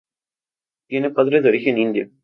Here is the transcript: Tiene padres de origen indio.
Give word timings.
Tiene 0.87 1.11
padres 1.11 1.43
de 1.43 1.49
origen 1.49 1.77
indio. 1.77 2.09